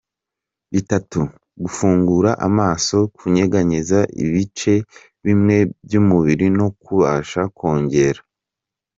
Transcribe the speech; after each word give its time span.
bitatu: 0.73 1.19
Gufungura 1.61 2.31
amaso, 2.47 2.95
Kunyeganyeza 3.15 3.99
ibice 4.23 4.73
bimwe 5.25 5.57
by’umubiri 5.83 6.47
no 6.57 6.67
kubasha 6.83 7.41
kongera 7.57 8.21